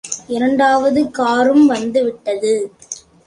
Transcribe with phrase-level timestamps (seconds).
[0.27, 2.53] இரண்டாவது காரும் வந்துவிட்டது.